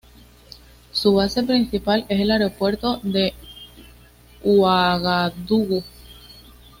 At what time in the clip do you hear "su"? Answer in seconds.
0.91-1.13